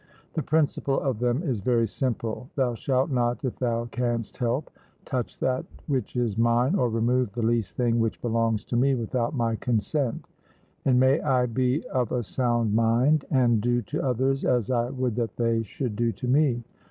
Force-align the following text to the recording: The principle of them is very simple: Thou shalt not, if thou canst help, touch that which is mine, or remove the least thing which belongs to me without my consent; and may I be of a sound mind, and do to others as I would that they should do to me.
The 0.33 0.41
principle 0.41 0.99
of 0.99 1.19
them 1.19 1.43
is 1.43 1.59
very 1.61 1.85
simple: 1.87 2.49
Thou 2.55 2.73
shalt 2.73 3.11
not, 3.11 3.45
if 3.45 3.57
thou 3.59 3.85
canst 3.91 4.37
help, 4.37 4.71
touch 5.05 5.37
that 5.41 5.63
which 5.85 6.15
is 6.15 6.39
mine, 6.39 6.73
or 6.73 6.89
remove 6.89 7.31
the 7.33 7.43
least 7.45 7.77
thing 7.77 7.99
which 7.99 8.19
belongs 8.19 8.65
to 8.65 8.75
me 8.75 8.95
without 8.95 9.35
my 9.35 9.57
consent; 9.57 10.27
and 10.85 10.99
may 10.99 11.21
I 11.21 11.45
be 11.45 11.85
of 11.89 12.11
a 12.11 12.23
sound 12.23 12.73
mind, 12.73 13.25
and 13.29 13.61
do 13.61 13.83
to 13.83 14.01
others 14.03 14.43
as 14.43 14.71
I 14.71 14.89
would 14.89 15.15
that 15.17 15.37
they 15.37 15.61
should 15.61 15.95
do 15.95 16.11
to 16.13 16.27
me. 16.27 16.63